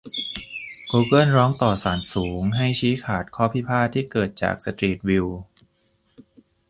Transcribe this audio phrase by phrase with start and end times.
[0.91, 5.27] กูเกิลร้องต่อศาลสูง ให้ชี้ขาดข้อพิพาทที่เกิดจากสตรีทวิว